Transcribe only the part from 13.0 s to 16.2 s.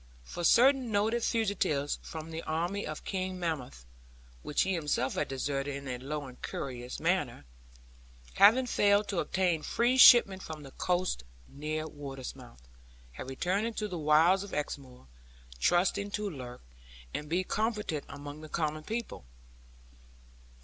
had returned into the wilds of Exmoor, trusting